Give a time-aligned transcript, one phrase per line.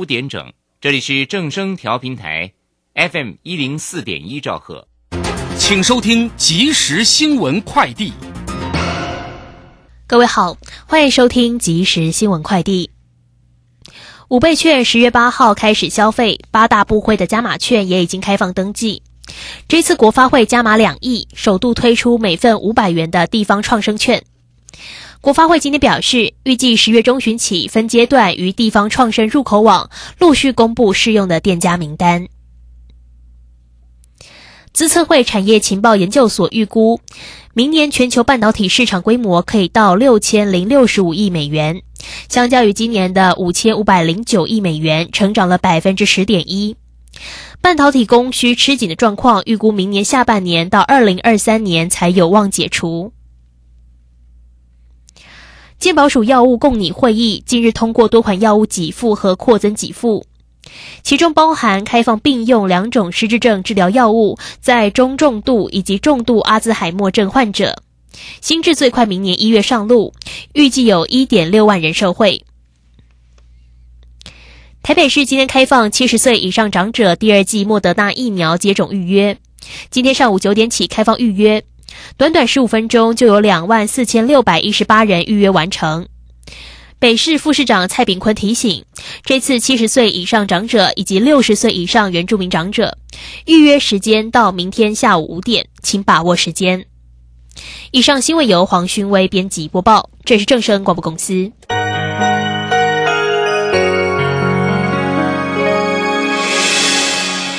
[0.00, 0.50] 五点整，
[0.80, 2.50] 这里是正声调频台
[2.94, 4.88] ，FM 一零四点一兆赫，
[5.58, 8.14] 请收听即时新闻快递。
[10.06, 12.90] 各位好，欢迎收听即时新闻快递。
[14.28, 19.02] 五倍券十月八号开始消费，八大部会的加码券也已经开放登记。
[19.68, 24.24] 这次国发会加码两亿，首度推出每份五百元的地方创生券。
[25.20, 32.26] 国发会今天表示，预计十月中旬起分阶段于地方创生入口网陆续公布适用的店家名单。
[34.72, 37.00] 资策会产业情报研究所预估，
[37.52, 41.82] 明年全球半导体市场规模可以到六千零六十五亿美元，
[42.30, 46.76] 相较于今年的五千五百零九亿美元，成长了百分之十点一。
[47.60, 53.12] 半导体供需吃紧的状况，预估明年下半年到二零二三年才有望解除。
[55.80, 60.26] 健保署药物供拟会议近日通过多款药物给付和扩增给付，
[61.02, 67.82] 其中包含开放并用两种失智症治疗药物，在中重度以及重度阿兹海默症患者，
[68.42, 70.12] 新制最快明年一月上路，
[70.52, 72.44] 预计有一点六万人受惠。
[74.82, 79.38] 台北市今天开放七十岁以上长者第二季莫德纳疫苗接种预约，
[79.90, 81.64] 今天上午九点起开放预约。
[82.16, 86.06] 短短十五分钟就有两万四千六百一十八人预约完成。
[86.98, 88.84] 北市副市长蔡炳坤提醒，
[89.24, 92.98] 这次七十岁以上长者以及六十岁以上原住民长者
[93.46, 96.84] 预约时间到明天下午五点，请把握时间。
[97.90, 101.50] 以上新闻由黄勋威编辑播报，这是正声广播公司。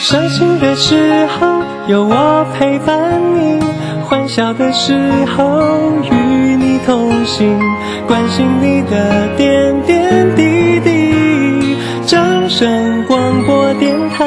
[0.02, 3.71] 伤心的时候有我陪伴你。
[4.12, 4.94] 欢笑的时
[5.38, 6.14] 候与
[6.58, 7.58] 你同行，
[8.06, 11.78] 关心你的点点滴滴。
[12.06, 14.26] 掌声广播电台。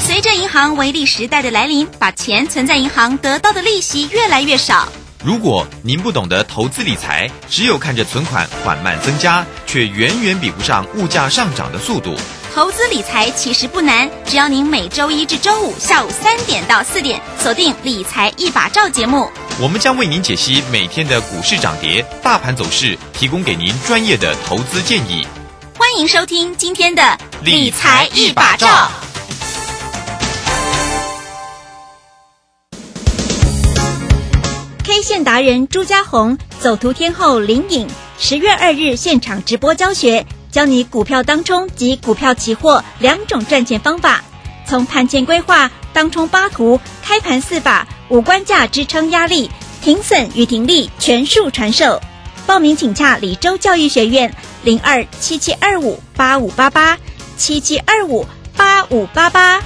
[0.00, 4.86] 随着银行微利时代的来临，把钱存在银行得到的利息越来越少。
[5.24, 12.14] 如果您不懂得投资理财，只有看着存款缓慢增加，却远远比不上物价上涨的速度。
[12.54, 19.26] 投资理财其实不难，只要您每周一至周五下午三点到四点锁定《理财一把照》节目，
[19.58, 25.26] 我们将为您解析每天的股市涨跌、大盘走势，提供给您专业的投资建议。
[25.78, 27.02] 欢迎收听今天的
[27.42, 28.68] 《理财一把照》。
[34.84, 40.26] K 线达人朱家红，走图天后林颖，十月二日现场直播教学。
[40.52, 44.22] 教你股票当冲及股票期货两种赚钱方法，
[44.68, 51.98] 从盘前规划、当冲八图、开盘四法、五关价支撑压力、停损与停利全数传授。
[52.46, 56.98] 报名请洽李州教育学院零二七七二五八五八八
[57.38, 59.58] 七七二五八五八八。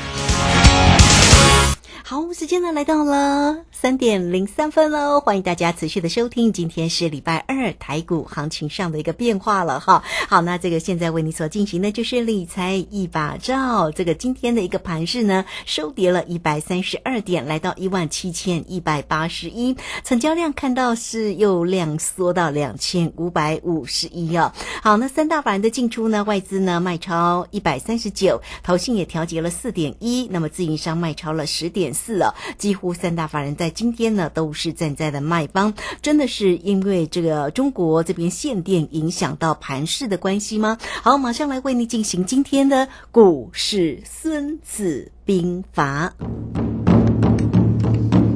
[2.04, 3.56] 好，时间呢来到了。
[3.78, 6.50] 三点零三分喽，欢迎大家持续的收听。
[6.50, 10.02] 今天是礼拜二，台股行情上的一个变化了哈。
[10.30, 13.90] 好，那这个现在为你所进行的就是理财一把照。
[13.90, 24.50] 这个今天的一个盘势呢，收跌了一百三十二点，来到一万七千一百八十一，成交量看到是又量缩到两千五百五十一哦。
[24.82, 33.65] 好，那三大法人的进出呢，外资呢卖超一百三十九，投信也调节了四点一，那么自营商卖超了十点四哦，几乎三大法人在。
[33.70, 40.78] 今天呢，都是站在的卖方，真的是因为这个中国这边限电影响到盘市的关系吗？
[41.02, 46.12] 好，马上来为你进行今天的股市孙子兵法。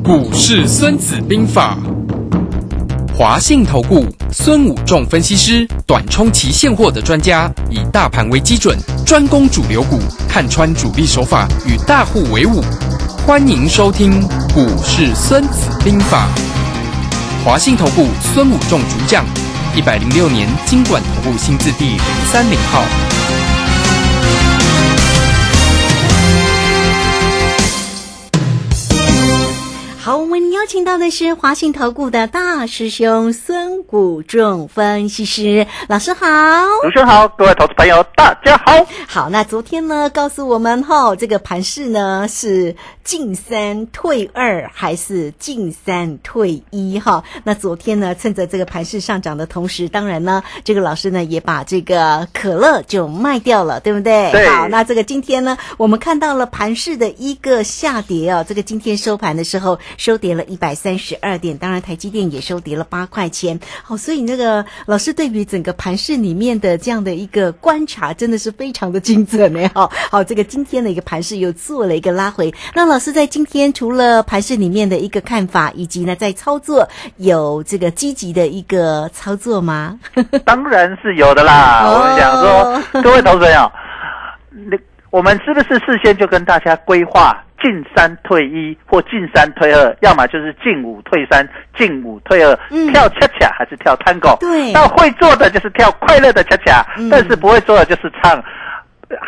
[0.02, 1.78] 股市孙子兵法，
[3.16, 8.76] 华信投顾孙武仲分析师，短冲期现货的专家，以大盘为基准，
[9.06, 9.98] 专攻主流股，
[10.28, 12.60] 看穿主力手法，与大户为伍。
[13.30, 16.26] 欢迎收听《股市孙子兵法》，
[17.44, 19.24] 华信投顾孙武仲主讲，
[19.72, 22.00] 一百零六年经管投顾新字第零
[22.32, 22.82] 三零号。
[30.60, 36.26] 邀请到的是华信投顾的大师兄孙谷仲分析师老师好，
[36.82, 38.86] 主持人好，各位投资朋友大家好。
[39.08, 47.24] 好，那昨天呢，告诉我们哈，这个盘势呢是进三退二还是进三退一哈？
[47.44, 54.30] 那昨天呢，趁着这个盘势上涨的同时，当然呢，这个老师呢也把这个可乐就卖掉了，对不对？
[54.30, 54.46] 对。
[54.46, 59.78] 好，那这个今天呢，我们看到了盘势的一个下跌啊，这个今天收盘的时候。
[59.96, 61.56] 收跌了一百三十二点。
[61.56, 63.58] 当然，台积电也收跌了八块钱。
[63.82, 69.70] 好，所以那个老师对于整个盘市里面的这样的一个观察，真的是非常的精准呢。
[69.74, 72.52] 好，好，这个今天的一个盘市又做了一个拉回。
[72.74, 79.98] 那老师在今天除了盘市里面的一个看法，以及呢在操作有这个积极的一个操作吗？
[80.44, 81.84] 当然是有的啦。
[81.84, 83.70] 哦我们想说，各位投资朋友，
[84.50, 84.76] 那
[85.10, 91.46] 我们是不是事先就跟大家规划进三退一或进三退二，要么就是进五退三、
[91.76, 94.38] 进五退二，嗯跳恰恰还是跳 tango？
[94.38, 98.42] 对那会做的就是跳快乐的恰恰，嗯但是不会做的就是唱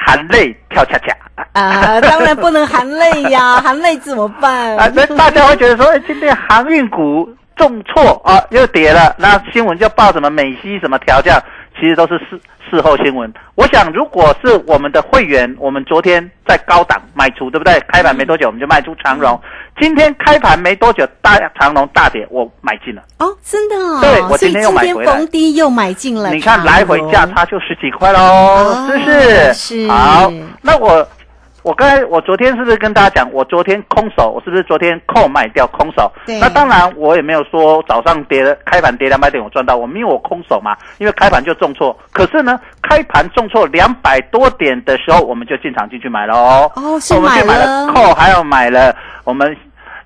[0.06, 1.14] 含泪跳恰恰。
[1.52, 4.76] 啊，当然不能含泪呀， 含泪怎么办？
[4.76, 11.38] 啊，那大家会觉得说，哎，今天航运股重挫啊，又跌了，那新闻就报什么美西什么调降，
[11.78, 12.40] 其实都是事
[12.70, 13.32] 事后新闻。
[13.54, 17.78] 我想，如果是我们的会员，我们昨天在高档卖出，对不对？
[17.88, 19.40] 开盘没多久我们就卖出长荣，
[19.80, 23.02] 今天开盘没多久大长荣大跌，我买进了。
[23.18, 26.32] 哦，真的哦，对我今天又买回来逢低又买进了。
[26.32, 29.52] 你看来回价差就十几块喽，哦是不是？
[29.52, 30.32] 是好，
[30.62, 31.06] 那我
[31.62, 36.10] 我刚才我昨天是不是跟大家讲，我昨天空手，我是不是昨天扣卖掉空手？
[36.26, 41.96] 对那当然我也没有说早上跌了，开盘跌两百点我赚到，我因为我空手嘛，因为开盘就重挫。
[42.12, 46.70] 可是呢，开盘重挫两百多点的时候，我们就进场进去买了哦。
[46.76, 48.94] 哦是我们就买买了了扣，还有买了
[49.24, 49.56] 我们。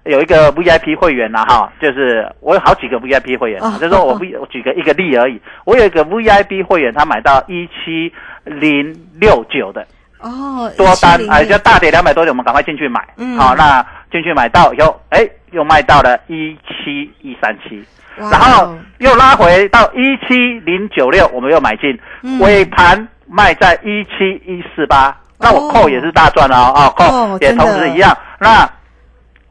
[0.04, 5.36] 有一个 VIP 会员呐、哈，就是我有好几个 VIP 会员、啊，哦就是说我不我举个一个例而已。
[5.64, 8.12] 我有一个 VIP 会员，他买到一七
[8.44, 9.84] 零六九的
[10.20, 13.06] 哦，多单，170哎，就大跌两百多点，我们赶快进去买。
[13.16, 17.84] 嗯好，那进去买到以后，哎，又卖到了一七一三七，
[18.16, 28.68] 然后又拉回到一七零九六，我们又买进，嗯尾盘卖在一七一四八，那我扣也是大赚了哦，哦哦扣也同时一样，那。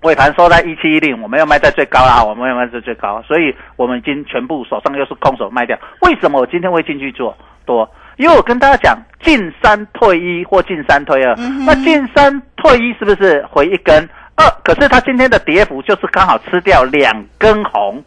[0.01, 5.75] 尾盘收在一七一零，我们要卖在最高啦，我们要卖在最高，所以我们已经全部手上又是空手卖掉。
[6.01, 7.35] 为什么我今天会进去做
[7.65, 7.89] 多？
[8.17, 14.49] 因为我跟大家讲，进三退一或进三退二，嗯那进三退一是不是回一根二？
[14.63, 18.03] 可是它今天的跌幅就是刚好吃掉两根红。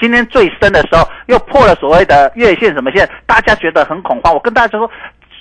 [0.00, 4.32] 今天最深的时候又破了所谓的月线什么线，大家觉得很恐慌。
[4.32, 4.88] 我跟大家说，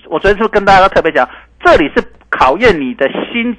[0.05, 1.29] 我昨天是不是跟大家特别讲，
[1.63, 3.55] 这里是考验你的心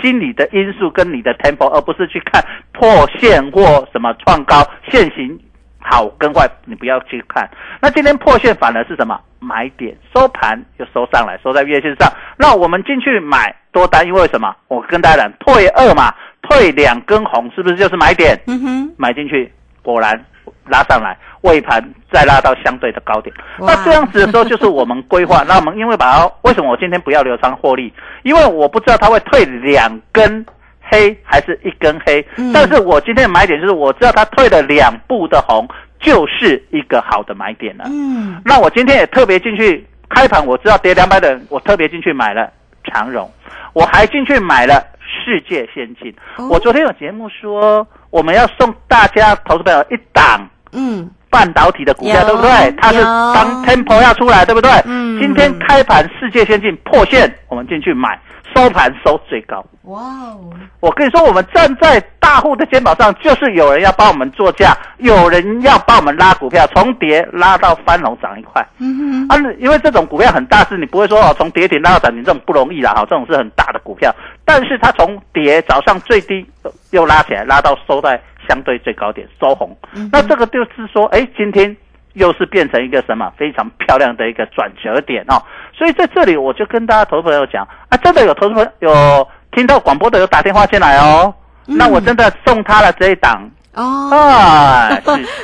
[0.00, 2.42] 心理的因素跟你的 tempo，而不是去看
[2.72, 5.38] 破线或什么创高现行
[5.78, 7.46] 好跟坏，你不要去看。
[7.80, 9.96] 那今天破线反而是什么买点？
[10.14, 12.10] 收盘又收上来，收在月线上。
[12.38, 14.54] 那我们进去买多单，因为什么？
[14.68, 18.40] 我跟大家讲，退二嘛，退两根红，是不是就是买点？
[18.46, 19.52] 嗯哼，买进去，
[19.82, 20.24] 果然
[20.68, 23.34] 拉上来，尾盘再拉到相对的高点。
[23.58, 25.42] 那这样子的时候，就是我们规划。
[25.48, 27.92] 那我们因为把它，为什么我今天不要留仓获利？
[28.22, 30.44] 因为我不知道它会退两根
[30.80, 32.24] 黑还是一根黑。
[32.36, 35.66] 嗯但是我今天的买点就是我知道它退了两步的红，
[36.02, 37.84] 就是一个好的买点了。
[37.86, 42.50] 嗯，那我今天也特别进去开盘，我知道跌两百点，我特别进去买了
[42.84, 43.30] 长荣，
[43.72, 46.14] 我还进去买了世界先进。
[46.36, 52.74] 哦我昨天有节目说，我们要送大家投资朋友一档嗯，半导体的股票，有对不对？
[52.78, 54.70] 它是有当 Temple 要出来，对不对？
[54.86, 58.18] 嗯今天开盘世界先进破线，我们进去买，
[58.54, 59.64] 收盘收最高。
[59.82, 60.50] 哇哦，
[60.80, 68.64] 我跟你说，我们站在大户的肩膀上，就是有人要帮我们做价，有人要帮我们拉股票，从跌拉到翻红涨一块。
[68.78, 74.14] 嗯哼，啊，因为这种股票很大是你不会说哦，从跌停拉到涨停这种不容易啦，哈，这种是很大的股票。
[74.44, 79.76] 但是它从跌早上最低呃又拉起来，拉到收在相对最高点收红，
[80.10, 81.76] 那这个就是说，哎，今天
[82.14, 85.40] 又是变成一个什么非常漂亮的一个转折点哦。
[85.76, 91.34] 所以在这里我就跟大家投资朋友讲啊，真的有投资朋友有听到广播的有打电话进来哦，
[91.66, 93.50] 那我真的送他了这一档。
[93.74, 94.90] 哦， 啊，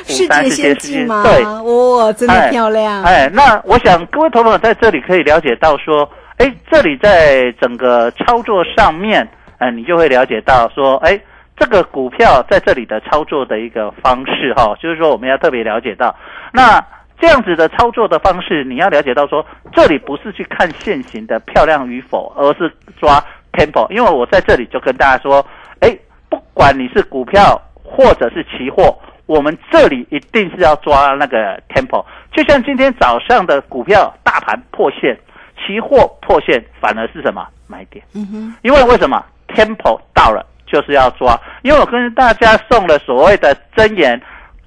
[0.05, 1.23] 是世界先进吗？
[1.23, 6.07] 对，哇，真的漂亮，哎，那我想各位投朋友在这里可以了解到说，
[6.37, 11.19] 哎，这里在整个操作上面，哎，你就会了解到说，哎，
[11.57, 16.15] 这个股票在这里的操作的一个方式哈、就是说我们要特别了解到，
[16.51, 16.83] 那
[17.19, 23.89] 这样子的操作的方式，你要了解到说，这里不是去看现行的漂亮与否，而是抓 tempo。
[23.91, 25.45] 因为我在这里就跟大家说，
[25.81, 25.97] 哎，
[26.29, 32.05] 不管你是股票或者是期货，我们这里一定是要抓那个 tempo。
[32.31, 35.17] 就像今天早上的股票大盘破线，
[35.57, 38.03] 期货破线，反而是什么买点？
[38.15, 41.37] 嗯哼，因为为什么 tempo 到了就是要抓？
[41.63, 44.19] 因为我跟大家送了所谓的真言，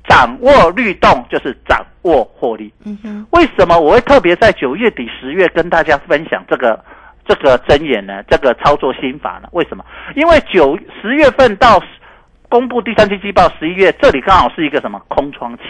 [0.08, 2.72] 掌握律动就是掌握获利。
[2.84, 6.84] 嗯哼，为什么我会特别在九月底、十月跟大家分享这个
[7.24, 8.22] 这个真言呢？
[8.28, 9.48] 这个操作心法呢？
[9.52, 9.84] 为什么？
[10.16, 11.80] 因为九十月份到
[12.52, 15.62] 公布第三季季报，十一月这里刚好是一个什么空窗期。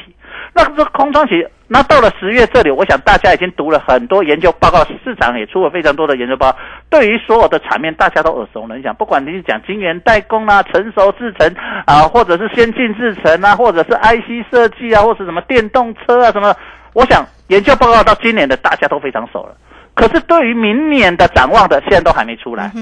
[0.52, 6.58] 那这空窗期，那到了十月这里，我想大家已经读了很多研究报告，市场也出了非常多的研究报告。
[6.90, 8.92] 对于所有的场面，大家都耳熟能详。
[8.96, 11.54] 不管你是讲晶圆代工啊、成熟制程
[11.86, 16.52] 啊，或者是先进制程啊，或者是 IC 设计啊，或者什么电动车啊什么，
[16.94, 19.54] 我想研究报告到今年的大家都非常熟了。
[19.94, 22.72] 可是对于明年的展望的，现在都还没出来。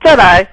[0.00, 0.46] 再来，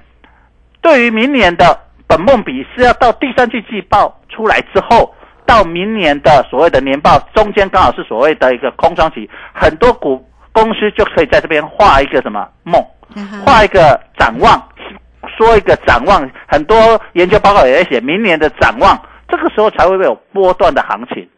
[0.82, 5.14] 对于明年的本梦比是要到第三季季报出来之后。
[5.48, 12.84] 到明年的所谓的年报中间，刚好是所谓的一个空窗期，很多股公司就可以在这边画一个什么梦，
[13.46, 14.60] 画一个展望，
[15.38, 16.28] 说一个展望。
[16.48, 21.30] 很多研究报告也在写明年的展望，这个时候才会有波段的行情。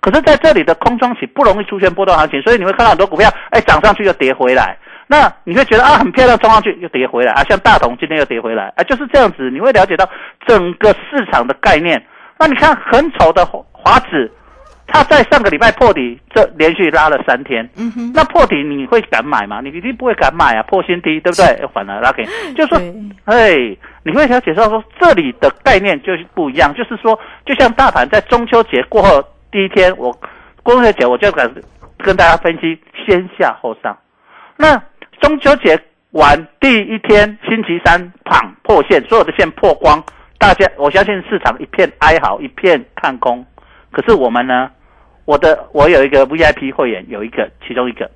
[0.00, 4.78] 可是在这里的空窗期不容易出现波段行情，所以你会看到很多股票，哎，涨上去又跌回来。
[5.06, 9.50] 那你会觉得啊，很漂亮，冲上去又跌回来啊，像大同今天又跌回来，啊，就是这样子。
[9.50, 10.08] 你会了解到
[10.46, 12.04] 整个市场的概念。
[12.38, 14.30] 那你看很丑的华指，
[14.86, 17.68] 它在上个礼拜破底，这连续拉了三天。
[17.76, 19.60] 嗯哼，那破底你会敢买吗？
[19.62, 21.58] 你一定不会敢买啊，破新低，对不对？
[21.62, 22.76] 又反而拉给，就说，
[23.24, 23.56] 哎，
[24.04, 30.12] 你会了解到说这里的概念就是不一样，就是说，就像大盘在中秋节过后第一天，我
[30.64, 31.50] 中秋节我就敢
[31.98, 33.96] 跟大家分析先下后上。
[34.58, 34.82] 那
[35.20, 35.78] 中秋节
[36.12, 40.02] 完第一天，星期三砰破线，所有的线破光。
[40.38, 43.44] 大家，我相信市场一片哀嚎，一片看空。
[43.90, 44.70] 可是我们呢？
[45.24, 48.08] 我的我有一个 VIP 会员，有一个其中一个，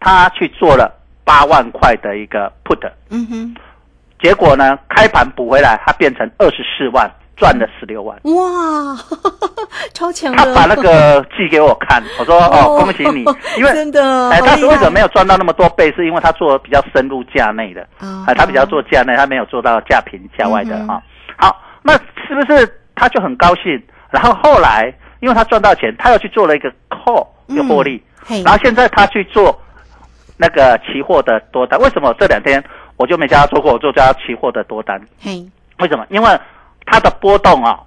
[0.00, 0.92] 他去做了
[1.24, 3.54] 八万块的一个 put，嗯哼，
[4.20, 7.08] 结果呢，开盘补回来，他变成二十四万。
[7.36, 8.96] 赚了十六万，哇，
[9.92, 10.34] 超强！
[10.36, 13.24] 他把那个寄给我看，我说 哦，恭喜你，
[13.58, 15.90] 因为真的，哎，他是为什么没有赚到那么多倍？
[15.92, 17.86] 是因为他做比较深入价内的，
[18.26, 21.02] 哎，他比较做价内，他没有做到价平价外的哈。
[21.36, 21.92] 好，那
[22.26, 23.82] 是不是他就很高兴？
[24.10, 28.00] 然后后来，因为他赚到钱，他又去做了一个 call 有获利，
[28.44, 29.58] 然后现在他去做
[30.36, 31.80] 那个期货的多单。
[31.80, 32.62] 为什么这两天
[32.96, 33.72] 我就没叫他做过？
[33.72, 35.00] 我做叫他期货的多单。
[35.20, 35.44] 嘿，
[35.80, 36.06] 为什么？
[36.10, 36.28] 因为。
[36.94, 37.80] 它的波动啊，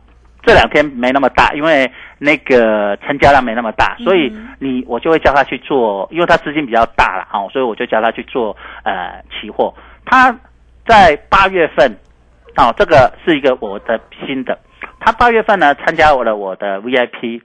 [0.44, 9.74] 这两天没那么大，因为那个成交量没那么大，所以你我就会叫他去做，因为他资金比较大了啊，所以我就叫他去做呃期货。
[10.06, 10.38] 他
[10.86, 11.90] 在八月份，
[12.58, 14.60] 哦，这个是一个我的新的，
[15.00, 17.42] 他八月份呢参加我的我的 VIP，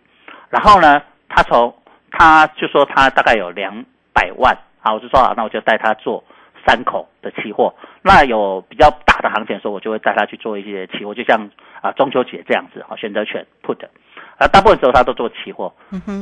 [0.50, 1.72] 然后呢，他从
[2.10, 6.24] 他就说他大概有两百万，啊，我就说好，那我就带他做。
[6.66, 11.50] 三口的期货，那有比较大的行情的时候，我就会带他去做一些期货，就像
[11.80, 13.78] 啊中秋节这样子，好选择权 put，
[14.38, 15.72] 啊大部分时候他都做期货，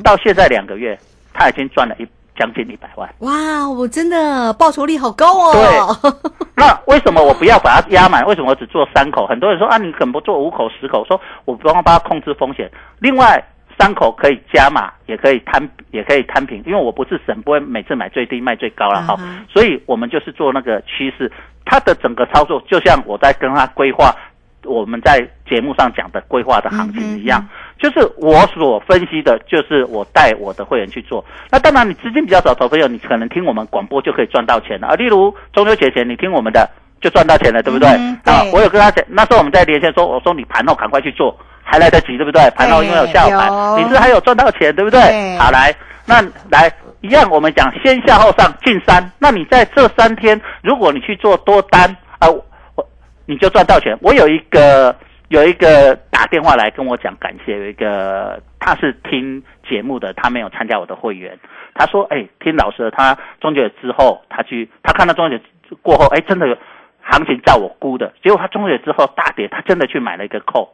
[0.02, 0.98] 到现在两个月，
[1.32, 2.06] 他已经赚了一
[2.38, 3.08] 将近一百万。
[3.18, 5.52] 哇，我真的报酬率好高哦。
[5.52, 6.10] 对，
[6.56, 8.24] 那为什么我不要把它压满？
[8.24, 9.26] 为什么我只做三口？
[9.26, 11.04] 很多人说啊，你怎么不做五口、十口？
[11.04, 12.70] 说我不帮他控制风险。
[12.98, 13.42] 另外。
[13.80, 19.16] 三口可以加码，也可以摊，也可以摊平，因为我不是神，不会每次买最低卖最高了哈，
[19.48, 21.32] 所以我们就是做那个趋势，
[21.64, 24.14] 它的整个操作就像我在跟他规划，
[24.64, 27.42] 我们在节目上讲的规划的行情一样，
[27.78, 31.24] 就是我所分析的，就是我带我的会员去做。
[31.50, 34.94] 那当然，你资金比较少，投朋友你可能听我们广播就可以赚到钱了啊。
[34.94, 36.68] 例如中秋节前你听我们的
[37.00, 37.88] 就赚到钱了，对不对？
[38.24, 41.34] 啊，我有跟他讲，那时候我们在连线说，我说你盘后赶快去做。
[41.70, 42.50] 还来得及，对不对？
[42.56, 43.48] 盘后因为有下午盘，
[43.78, 44.98] 你是还有赚到钱，对不对？
[45.38, 45.72] 好，来，
[46.04, 46.68] 那来
[47.00, 49.08] 一样，我们讲先下后上进三。
[49.20, 52.84] 那你在这三天，如果你去做多单啊，我
[53.24, 53.96] 你就赚到钱。
[54.02, 54.92] 我有一个
[55.28, 61.38] 有一个打电话来跟我讲感谢，有一个他是听节目的，他没有参加我的会员。
[61.72, 65.44] 他说：“哎，听老师的，他中秋节之后，他去他看到中秋节
[65.82, 66.56] 过后，哎，真的有
[67.00, 68.12] 行情照我估的。
[68.24, 70.68] 结果他中秋节之后大跌，他真的去买了一个扣。”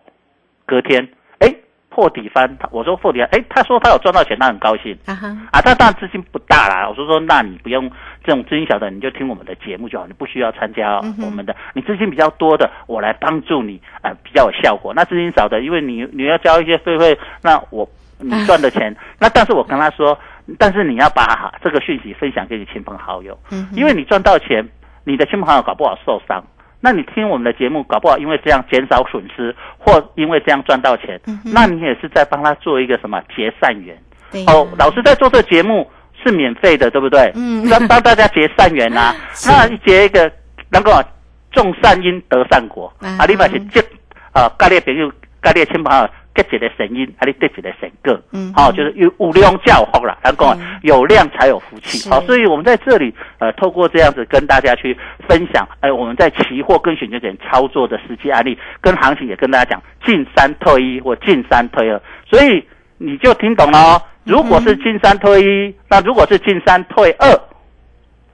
[0.67, 1.09] 隔天，
[1.39, 1.55] 哎，
[1.89, 4.97] 破底翻，我说破底翻，哎，他说他有赚到钱，他很高兴。
[5.07, 6.89] 啊哈，啊，他当然资金不大啦。
[6.89, 7.91] 我说说，那你不用
[8.25, 11.55] 这种资金小的，你就听我们的节目就好，你不需要参加我们的。
[11.73, 14.93] 你资金比较多的，我来帮助你，啊，比较有效果。
[14.93, 20.19] 那资金少的，因为你你要交一些费费，那我你赚的钱，那但是我跟他说，
[20.59, 24.67] 但是你要把这个讯息分享给你亲朋好友，嗯，因为你赚到钱，
[25.05, 26.45] 你的亲朋好友搞不好受伤。
[26.87, 33.99] 那你听我们的节目，搞不好因为这样减少损失，或因为这样赚到钱，那你也是在帮他做一个什么结善缘。
[34.47, 35.91] 哦，老师在做这个节目
[36.23, 37.33] 是免费的，对不对？
[37.35, 39.13] 嗯，帮帮大家结善缘 呐。
[39.49, 40.31] 那结一个
[40.71, 40.93] 能够
[41.51, 43.83] 种善因得善果啊，另外是结
[44.31, 46.09] 啊，盖列朋友、盖列亲朋好友
[46.45, 50.77] 结一个神因，啊，你得一个神个，嗯好、就是有有量教福啦，然后嗯。
[50.83, 52.11] 有量才有福气，是。
[52.11, 62.01] 好、所以我们在这里呃，透过这样子跟大家去分享，哎、我们在期货跟选择权操作的实际案例，跟行情也跟大家讲进三退一或进三退二，
[62.31, 62.65] 所以
[62.99, 64.03] 你就听懂了哦。
[64.23, 67.41] 如果是进三退一，那如果是进三退二，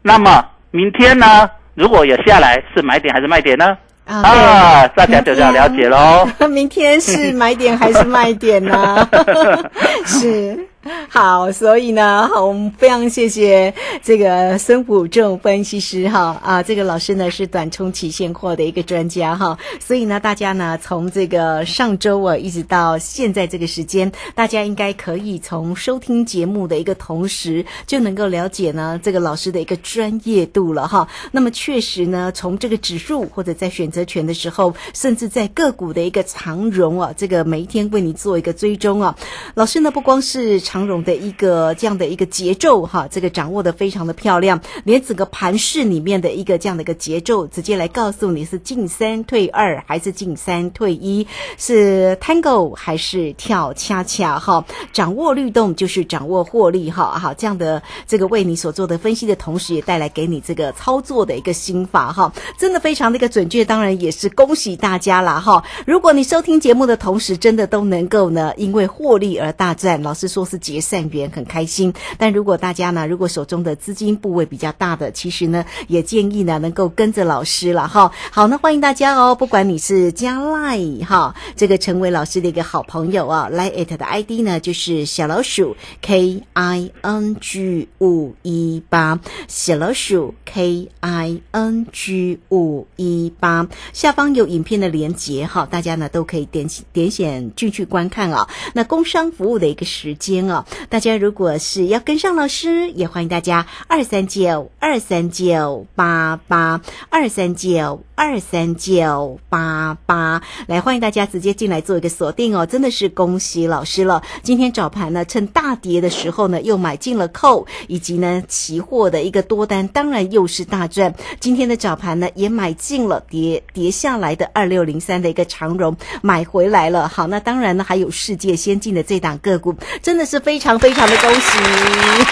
[0.02, 3.78] 那么明天呢，如果有下来是买点还是卖点呢？
[4.21, 6.28] 啊啊，大家就要了解喽。
[6.50, 9.09] 明天是买点还是卖点呢？
[10.07, 10.59] 是
[11.09, 13.73] 好，所以呢，我们非常谢谢
[14.03, 31.07] 这个孙武仲分析师哈啊，这个老师呢是短冲期现货的一个专家哈，所以呢，大家呢从这个上周啊一直到现在这个时间，大家应该可以从收听节目的一个同时，就能够了解呢这个老师的一个专业度了哈。
[31.31, 39.17] 那么确实呢，从这个指数或者在选择权的时候，甚至在个股的一个长荣啊，这个每一天为你做一个追踪啊。
[39.55, 51.26] 老师呢，不光是长荣的一个这样的一个节奏哈，这个掌握的非常的漂亮，连整个盘市里面的一个这样的一个节奏，直接来告诉你是进三退二还是进三退一，
[51.59, 54.64] 是 Tango 还是跳恰恰哈，
[54.95, 65.62] 掌握律动就是掌握获利哈，好这样的这个为你所做的分析的同时，也带来给你这个操作的一个心法哈，真的非常的一个准确，当然也是恭喜大家啦哈。
[65.87, 71.92] 如果你收听节目的同时，真的都能够呢，因为获利而大赚，老师说是结善缘，很开心。
[72.16, 78.11] 但如果大家呢，如果手中的资金部位比较大的，其实呢，也建议呢能够跟着老师了哈。
[78.31, 92.38] 好，那欢迎大家哦，不管你是加 Line 哈，这个成为老师的一个好朋友啊，Line it 的 ID 呢就是小老鼠 K I N G 五一八，小老鼠 K I N G
[92.50, 98.49] 五一八，下方有影片的连接哈，大家呢都可以点点选进去观看啊。
[98.75, 100.51] 那工商服务的一个时间啊，
[100.88, 106.80] 大家如果是要跟上老师，也欢迎大家二三九二三九八八
[107.11, 114.23] 二三九二三九八八来，欢迎大家直接进来做一个锁定哦，真的是恭喜老师了。
[114.42, 121.14] 今天早盘呢，趁大跌的时候呢，又买进了扣，以及呢期货的一个多单，当然又是大赚。
[121.40, 127.09] 今天的早盘呢，也买进了跌跌下来的二六零三的一个长荣，买回来了。
[127.09, 131.59] 好，那当然呢，还有世界先进的这档个股，真的是非常非常的恭喜。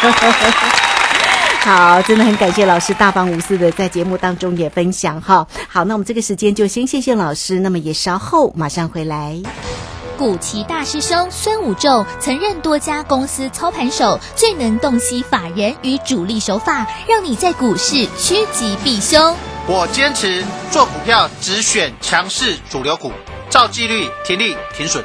[1.62, 5.46] 好，真的很感谢老师大方无私的在节目当中也分享哈。
[5.68, 9.38] 好，那我们这个时间就先谢谢老师，那么也稍后马上回来。
[10.16, 19.36] 古奇大师兄孙武仲曾任多家公司操盘手，最能洞悉法人与主力手法，让你在股市趋吉避凶。
[19.66, 23.12] 我坚持做股票只选强势主流股，
[23.50, 25.04] 照纪律停利停损。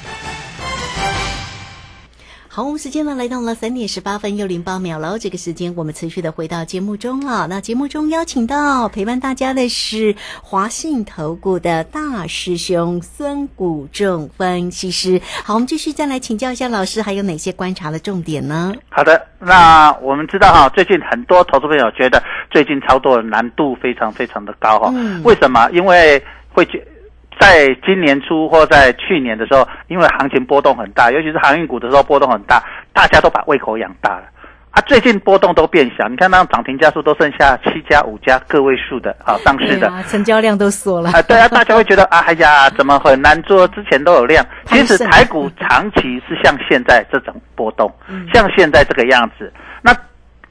[2.53, 5.17] 好，我们时间呢来到了三点十八分又零八秒喽。
[5.17, 7.47] 这个时间我们持续的回到节目中了。
[7.47, 15.21] 那节目中邀请到陪伴大家的是华信投顾的大师兄孙谷正分析师。
[15.45, 18.73] 好，我们继续再来请教一下老师，还有哪些观察的重点呢？
[18.89, 24.91] 好的，那我们知道哈，最近很多投资朋友觉得最近操作的难度非常非常的高哈。
[24.93, 25.69] 嗯为什么？
[25.71, 26.85] 因为会觉
[27.41, 34.25] 在今年初或在去年的时候，因为行情波动很大，尤其是航运股的时候波动很大，大家都把胃口养大了。
[34.69, 39.91] 啊，最近波动都变小，你看那涨停家数都剩下七家、五家个位数的啊，上市的。
[40.03, 41.09] 成交量都缩了。
[41.09, 43.67] 啊，对啊，大家会觉得啊， 哎呀，怎么很难做？
[43.69, 44.45] 之前都有量。
[44.65, 47.91] 其实台股长期是像现在这种波动，
[48.31, 49.51] 像现在这个样子。
[49.81, 49.91] 那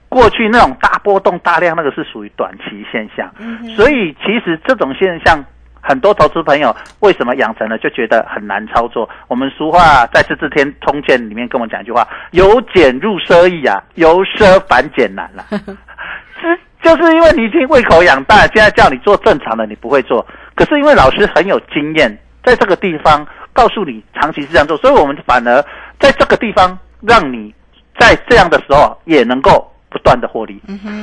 [0.08, 3.32] 过去那种大波动、大量，那个是属于短期现象。
[3.76, 5.42] 所以其实这种现象，
[5.82, 9.08] 很多投资朋友为什么养成了就觉得很难操作？
[9.28, 15.44] 我们俗话在《资治天通鉴》里面跟我们讲一句话：“由俭入奢易啊， 由奢反俭难了、
[16.40, 20.26] 是就是因为你已经胃口养大，现在叫你做正常的，你不会做。
[20.54, 25.62] 可是因为老师很有经验，在这个地方告诉你长期是这样做，所以我们反而
[25.98, 27.54] 在这个地方让你
[27.98, 30.60] 在这样的时候也能够不断的获利。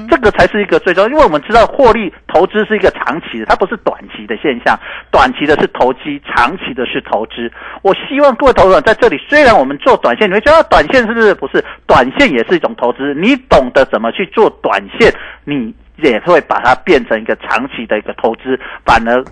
[0.09, 4.79] 这个才是一个最重要，因为我们知道获利投资是一个长期的，它不是短期的现象。
[5.11, 7.51] 短期的是投机，长期的是投资。
[7.81, 11.63] 我希望各位投资者在这里，虽然我们做短线，你会觉得短线是不是不是？
[11.85, 19.23] 短线也是一种投资，你懂得怎么去做短线，你也会把它变成一个长期的一个投资，反而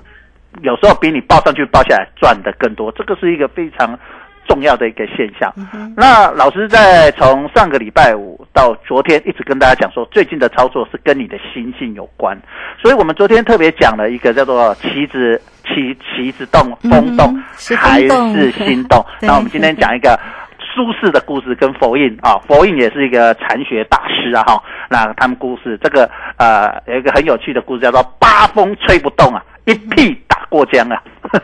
[0.61, 3.97] 有时候比你报上去报下来赚的更多，这个是一个非常
[4.47, 5.51] 重要的一个现象。
[5.95, 12.37] 那老师在从上个礼拜五到昨天一直跟大家讲说，最近的操作是跟你的心性有关，
[12.81, 19.03] 所以我们昨天特别讲了一个叫做棋子棋棋子动风动、是还是心动。
[19.19, 20.19] 对那我们今天讲一个。
[20.75, 24.61] 苏轼的故事跟佛印啊，佛印也是一个禅学大师啊哈。
[24.89, 31.01] 那他们故事这个呃有一个很有趣的故事，叫做八风吹不动啊，一屁打过江啊。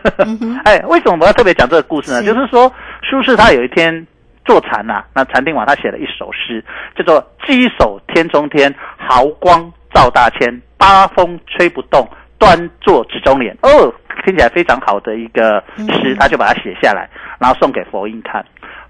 [0.64, 2.20] 哎，为什么我们要特别讲这个故事呢？
[2.20, 2.70] 是就是说
[3.02, 4.06] 苏轼他有一天
[4.44, 6.64] 坐禅呐、那禅定王他写了一首诗，
[6.96, 13.56] 叫做“稽首天中天，毫光照大千，八风吹不动，端坐直中莲”。
[13.62, 13.92] 哦，
[14.24, 18.44] 听起来非常好的一个诗，他就把它写下来，然后送给佛印看。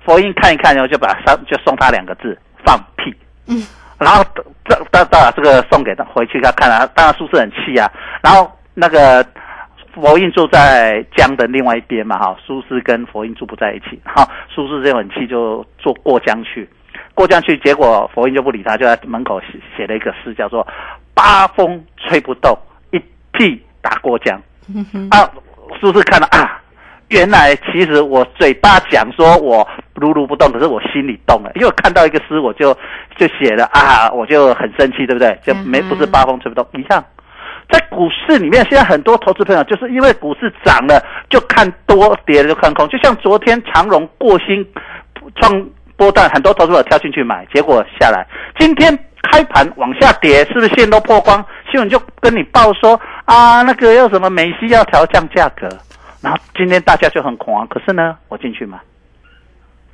[0.04, 3.14] 佛印看一看，然后就把三就送他两个字：放屁。
[3.46, 3.62] 嗯，
[3.98, 4.24] 然后
[4.64, 7.90] 这这把这个送给他回去，他看了，当然苏轼很气啊。
[8.22, 9.24] 然后那个
[9.94, 16.68] 佛印住在江的另外一边嘛，哈，苏轼跟佛印住不在一起，哈，苏轼就很气，就坐过江去，
[17.14, 20.66] 过江去，结果佛印就不理他，就在门口写写了一个诗，叫做
[21.14, 22.56] “八风吹不动，
[22.90, 22.98] 一
[23.32, 24.40] 屁打过江”。
[25.10, 25.28] 啊，
[25.80, 26.58] 苏轼看了啊。
[27.08, 32.72] 原来其实我嘴巴讲说我如如不动，可是我心里动了，因为我看到一个诗，我就
[33.18, 35.38] 就写了啊，我就很生气，对不对？
[35.44, 37.04] 就没不是八风吹不动一样。
[37.70, 42.88] 在股市里面，现在很多投资朋友就是因为股市涨了就看多，跌了就看空。
[42.88, 44.66] 就像昨天长荣过新
[45.36, 48.26] 创波段，很多投资者跳进去买，结果下来，
[48.58, 51.44] 今天开盘往下跌，是不是线都破光？
[51.70, 55.68] 新闻就跟你报说啊，那个要什么美西要调降价格。
[56.20, 58.78] 然后今天大家就很恐慌，可是呢，我进去买。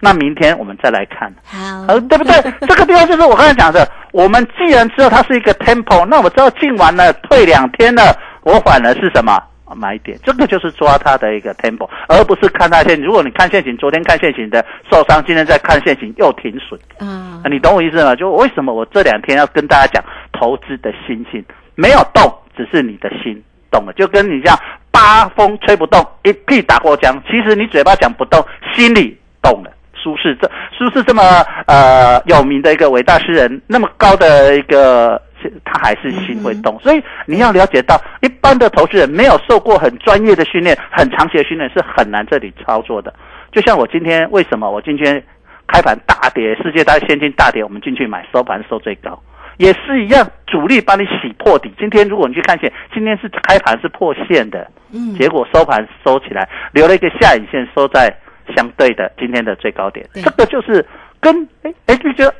[0.00, 2.34] 那明天我们再来看，好，呃，对不对？
[2.68, 9.37] 这个地方就是我刚才讲的，我们既然知道它是一个 temple，那我知道进完了退两天了，我反而是什么
[9.74, 10.18] 买点？
[10.22, 13.00] 这个就是抓它的一个 tempo，而不是看它现。
[13.02, 18.14] 如果你看现行，昨天看现行的受伤，今天再看现行又停损，啊啊，你懂我意思吗？
[18.14, 24.58] 就为什么我这两天要跟大家讲投资的心性没有动，只是你的心动了，就跟你这样
[24.92, 27.20] 八风吹不动，一屁打过江。
[27.26, 29.70] 其实你嘴巴讲不动，心里动了。
[30.09, 31.23] 苏轼这苏轼这么
[31.66, 35.21] 呃有名的一个伟大诗人，那么高的一个，
[35.64, 36.79] 他还是心会动。
[36.81, 43.12] 所以你要了解到，一般的投资人没有受过很专业的训练、很长期的训练，是很难这里操作的。
[43.53, 45.23] 就像我今天为什么我今天
[45.66, 49.21] 开盘大跌，世界大先进大跌，我们进去买，收盘收最高。
[49.59, 51.75] 也是一样，主力帮你洗破底。
[51.77, 58.09] 今天如果你去看线，今天是开盘是破线的，嗯结果收盘收起来，留了一个下影线，收在
[58.54, 60.06] 相对的今天的最高点。
[60.12, 60.84] 对这个就是
[61.20, 62.34] 跟哎哎就觉得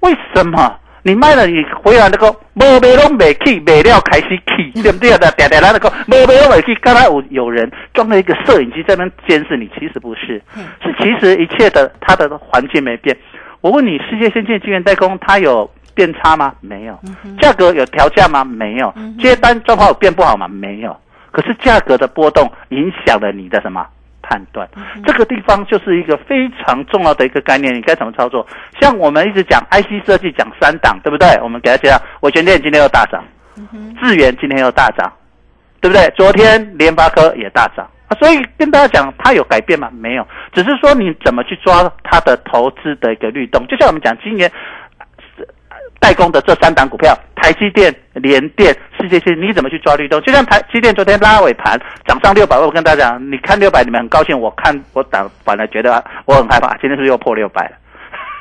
[0.00, 5.10] 为什么你卖了你回来那个没卖拢没去，卖了开始去，对不对？
[5.18, 10.40] 的嗲嗲来那个无卖拢没去，刚才有有人装了一个摄影机在那边监视你，其实不是，
[10.82, 13.16] 是其实一切的它的环境没变。
[13.60, 16.54] 我问你，世界先进的晶圆代工它有变差吗？
[16.60, 16.98] 没有。
[17.40, 18.44] 价格有调价吗？
[18.44, 18.92] 没有。
[19.20, 20.46] 接单状况有变不好吗？
[20.48, 20.96] 没有。
[21.30, 23.86] 可是价格的波动影响了你的什么
[24.22, 24.68] 判断？
[25.04, 28.46] 这个地方就是一个非常重要的一个概念，你该怎么操作？
[28.80, 31.28] 像我们一直讲 IC 设计讲三档，对不对？
[31.42, 33.22] 我们给大家讲，我全店今天又大涨，
[34.00, 35.12] 智源今天又大涨，
[35.80, 36.08] 对不对？
[36.16, 37.86] 昨天联发科也大涨。
[38.08, 39.88] 啊所以跟大家讲，它有改变吗？
[39.92, 43.66] 没有，只是说你怎么去抓它的投资的一个律动。
[43.66, 44.81] 就像我们讲今年呃
[46.02, 50.20] 代工的这三档股票，台积电、联电、世界先进，你怎么去抓律动？
[50.22, 57.76] 就像台积电昨天拉尾盘涨上六百，我跟大家讲，你看六百，你们很高兴，我看我反反而觉得我很害怕，今天是不是又破六百了。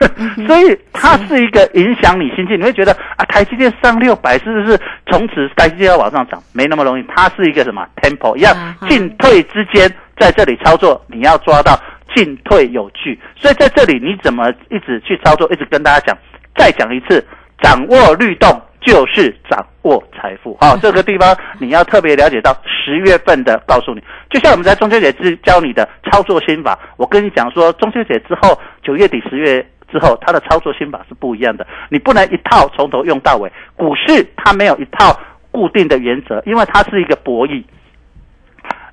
[0.48, 6.42] 所以它是一个影响你心情，你会觉得啊，台积电上六百是不是从此台积电要往上涨？
[6.54, 8.52] 没那么容易，它是一个什么 tempo 一样
[8.90, 11.80] 进退之间，在这里操作，你要抓到
[12.16, 13.20] 进退有据。
[13.36, 15.48] 所以在这里你怎么一直去操作？
[15.54, 16.18] 一直跟大家讲，
[16.56, 17.24] 再讲一次，
[17.62, 18.50] 掌握律动
[18.82, 20.58] 就是掌握财富。
[20.60, 29.66] 好、这个地方你要特别了解到十月份的告诉你，就像我们在中秋节之教你的操作心法，我跟你讲说，中秋节之后，九月底十月。
[29.92, 31.68] 之后，它的操作心法是不一样的。
[31.90, 33.52] 你不能一套从头用到尾。
[33.76, 35.20] 股市它没有一套
[35.52, 37.62] 固定的原则，因为它是一个博弈。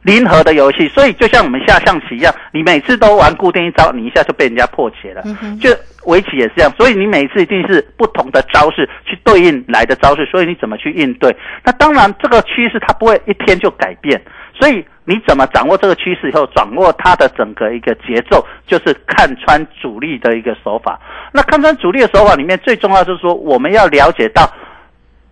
[0.08, 5.22] 零和的游戏，所以就像我们下象棋一样，你每次都玩固定一招，你一下就被人家破解了。
[5.60, 5.68] 就
[6.06, 11.36] 围棋也是这样，所以你每次一定是不同的招式去对应来的招式，所以你怎么去应对？
[11.62, 14.18] 那当然，这个趋势它不会一天就改变，
[14.58, 20.98] 所以你怎么掌握这个趋势以后，掌握它的整个一个节奏，就是看穿主力的一个手法。
[21.32, 24.50] 那看穿主力的手法里面最重要就是说，我们要了解到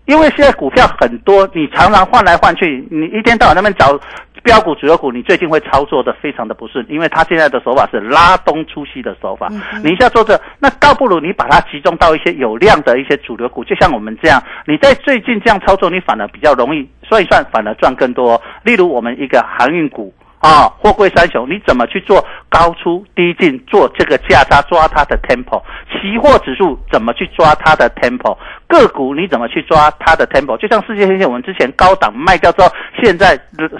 [0.06, 3.98] 因为现在股票很多，你常常换来换去，你一天到晚那边找
[4.42, 9.48] 标股、主流股，你最近会操作的非常的不顺，因为他现在的手法是拉东出西的手法。
[9.82, 18.40] 你一下做这，那倒不如你把它集中到一些有量的一些主流股，就像我们这样，你在最近这样操作，你反而比较容易算一算，反而赚更多。
[18.62, 20.14] 例如我们一个航运股。
[20.46, 25.60] 啊，货柜三雄，你怎么去做高出低进，做这个价差，抓它的 tempo？
[25.90, 28.38] 期货指数怎么去抓它的 tempo？
[28.68, 30.56] 个股你怎么去抓它的 tempo？
[30.56, 32.70] 就像世界先线，我们之前高档卖掉之后，
[33.02, 33.36] 现在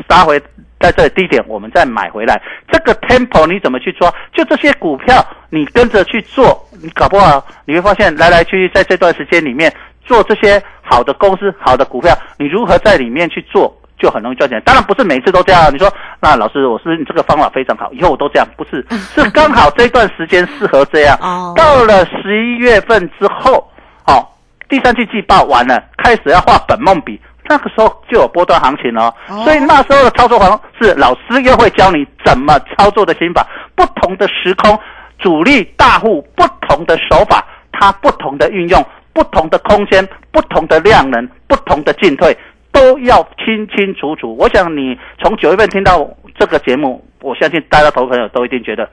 [0.08, 0.42] 杀回
[0.80, 4.12] 在这低点，我们再买回来，这个 tempo 你怎么去抓？
[4.34, 9.72] 就这些股票，你跟着去做，你搞不好你会发现来来去去在这段时间里面
[10.04, 13.72] 做这些好的公司、好的股票，你如何在里面去做？
[13.98, 15.72] 就很容易赚钱，当然不是每次都这样。
[15.72, 21.18] 你说，那老师，我是你这个方法非常好，以后我都这样，不是，是刚好这段时间适合这样。
[21.20, 21.54] 哦。
[21.56, 23.70] 到了十一月份之后，
[24.06, 24.26] 哦，
[24.68, 29.14] 第三季季报完了，开始要画本梦比，那个时候就有波段行情了。
[29.44, 33.46] 所以那时候的操作方式，老师又会教你怎么操作的心法。
[33.74, 34.78] 不同的时空，
[35.18, 42.36] 主力大户不同的手法，它不同的运用，不同的空间，不同的量能，不同的进退。
[42.76, 44.36] 都要清清楚楚。
[44.36, 46.06] 我想你从九月份听到
[46.38, 48.86] 这个节目，我相信大家投朋友都一定觉得，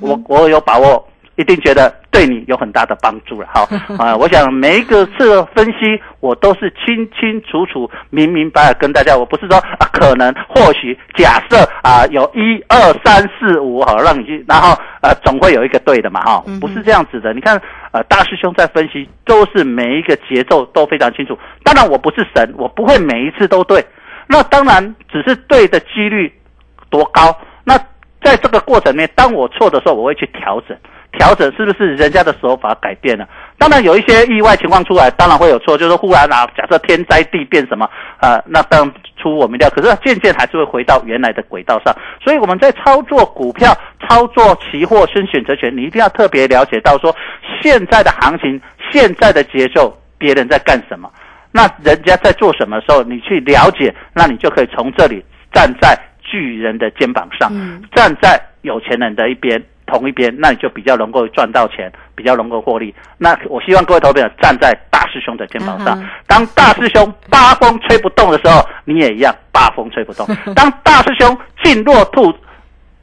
[0.00, 1.06] 我我有把握，
[1.36, 3.48] 一定觉得对你有很大的帮助了。
[3.52, 3.68] 好
[4.02, 9.14] 啊，我想每一个次分析，我都是清清楚楚、明明白白跟大家。
[9.14, 17.34] 我不是说啊，可能、或许、假设啊，有一二三四五，好让你去，然后呃，总会有一个对的嘛，哈，不是这样子的。
[17.34, 17.60] 你看。
[17.92, 21.38] 呃，大师兄在分析，都是每一个节奏都非常清楚。
[21.62, 23.84] 当然，我不是神，我不会每一次都对。
[24.26, 26.32] 那当然，只是对的几率
[26.88, 27.38] 多高。
[27.64, 27.76] 那
[28.22, 30.76] 在这个过程内，当我错的时候，我会去调整。
[31.12, 33.28] 调整是不是人家的手法改变了？
[33.58, 39.68] 当然有一些意外情况出来，当然会有错，就是忽然啊，假设天灾地变什么啊，那当出我们料。
[39.70, 41.94] 可是渐渐还是会回到原来的轨道上。
[42.22, 43.76] 所以我们在操作股票、
[44.08, 47.14] 操作期货、跟选择权，你一定要特别了解到说，
[47.60, 51.10] 现在的行情、现在的节奏，别人在干什么，
[51.52, 55.22] 那人家在做什么时候，你去了解，那你就可以从这里
[55.52, 57.52] 站在巨人的肩膀上，
[57.94, 59.62] 站在有钱人的一边。
[59.92, 62.94] 同一边，那你就比较能够赚到钱，比较能够获利。
[63.18, 70.26] 那我希望各位投资者站在大师兄的肩膀上，当大师兄八风吹不动的时候，你也一样八风吹不动。
[70.56, 72.32] 当大师兄进若兔，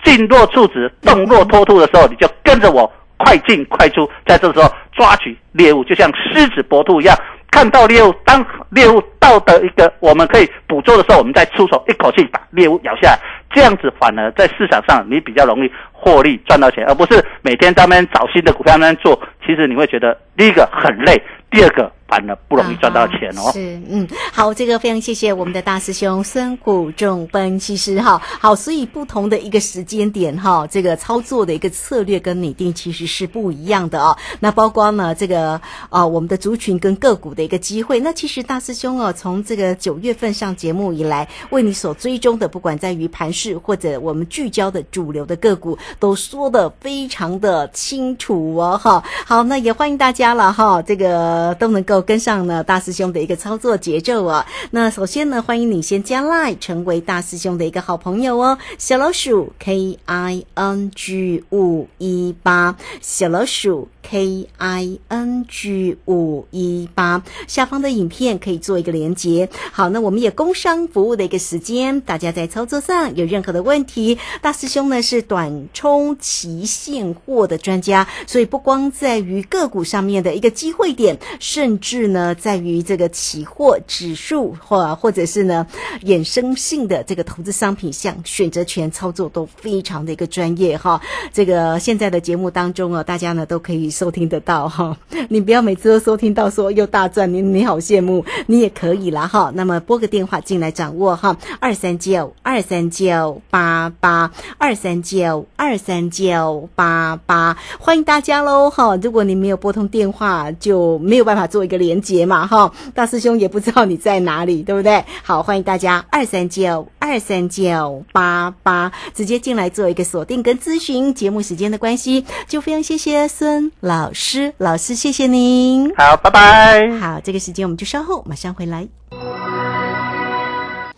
[0.03, 7.15] 进若兔子，动若脱兔的时候，你就跟着我快进快出，在这时候抓取猎物，就像狮子搏兔一样。
[7.51, 13.19] 看到猎物，当猎物到的一个我们可以捕捉的时候，我们再出手，一口气把猎物咬下来。
[13.51, 19.19] 这样子反而在市场上你比较容易获利赚到钱，而不是每天在那边找新的股票那边做。
[19.45, 21.91] 其实你会觉得第一个很累，第二个。
[22.09, 23.51] 反而不容易赚到钱哦。
[23.53, 28.17] 是，嗯，好，这个非常谢谢我们的大师兄孙谷仲分析师哈。
[28.17, 34.17] 好，所以不同的一个时间点哈，这个操作的一个策略跟拟定其实是不一样的哦。
[34.39, 37.99] 那包括呢，这个啊，我们的族群跟个股的一个机会。
[37.99, 48.79] 那其实大师兄哦，从这个九月份上节目以来，为你所追踪的，不管在于盘势或者我们聚焦的主流的个股，都说的非常的清楚哦。
[48.83, 51.99] 哈，好，那也欢迎大家了哈，这个都能够。
[52.09, 69.49] 跟上呢大师兄的一个操作节奏啊，那首先呢，欢迎你先加赖成为大师兄的一个好朋友哦，小老鼠 K I N G 五一八，小老鼠 K I N G 五一八，下方的影片可以做一个连接。
[69.71, 82.09] 好，那我们也工商服务的一个时间，大家在操作上有任何的问题，大师兄呢是短冲期现货的专家，所以不光在于个股上面的一个机会点，甚至。
[82.09, 85.67] 呢，在于这个期货指数或或者是呢
[86.01, 90.99] 衍生性的这个投资商品，像选择权操作都非常的一个专业哈。
[91.31, 94.97] 这个现在的节目当中啊，大家呢都可以收听得到哈。
[95.27, 99.51] 你不要每次都收听到说又大赚，你你好羡慕，你也可以啦哈。
[99.53, 103.05] 那么拨个电话进来掌握哈，二三九二三九
[103.49, 104.29] 八八
[104.59, 108.95] 二三九二三九八八，欢迎大家喽哈。
[108.97, 111.79] 如果你没有拨通电话，就没有办法做一个。
[111.79, 115.01] 连接嘛，哈，大师兄也不知道你在哪里，对不对？
[115.23, 121.13] 好，欢迎大家二三九二三九八八直接进来做一个锁定跟咨询。
[121.13, 125.89] 节目时间的关系，就非常谢谢孙老师，老师谢谢您。
[125.95, 126.99] 好，拜拜。
[126.99, 128.85] 好，这个时间我们就稍后马上回来。